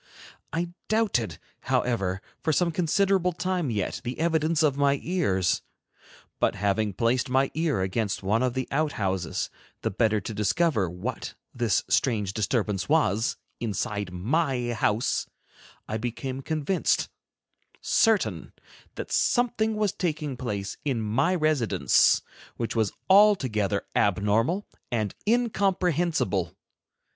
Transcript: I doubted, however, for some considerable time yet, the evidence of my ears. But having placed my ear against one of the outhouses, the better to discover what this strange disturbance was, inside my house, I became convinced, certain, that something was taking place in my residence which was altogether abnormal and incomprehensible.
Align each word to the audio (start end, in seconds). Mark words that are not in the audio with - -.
I 0.51 0.71
doubted, 0.87 1.37
however, 1.59 2.23
for 2.41 2.51
some 2.51 2.71
considerable 2.71 3.33
time 3.33 3.69
yet, 3.69 4.01
the 4.03 4.19
evidence 4.19 4.63
of 4.63 4.75
my 4.75 4.99
ears. 5.03 5.61
But 6.39 6.55
having 6.55 6.93
placed 6.93 7.29
my 7.29 7.51
ear 7.53 7.81
against 7.81 8.23
one 8.23 8.41
of 8.41 8.55
the 8.55 8.67
outhouses, 8.71 9.51
the 9.83 9.91
better 9.91 10.19
to 10.19 10.33
discover 10.33 10.89
what 10.89 11.35
this 11.53 11.83
strange 11.87 12.33
disturbance 12.33 12.89
was, 12.89 13.37
inside 13.59 14.11
my 14.11 14.73
house, 14.73 15.27
I 15.87 15.97
became 15.97 16.41
convinced, 16.41 17.07
certain, 17.79 18.53
that 18.95 19.11
something 19.11 19.75
was 19.75 19.91
taking 19.91 20.35
place 20.35 20.77
in 20.83 20.99
my 20.99 21.35
residence 21.35 22.23
which 22.57 22.75
was 22.75 22.91
altogether 23.07 23.85
abnormal 23.95 24.65
and 24.91 25.13
incomprehensible. 25.27 26.55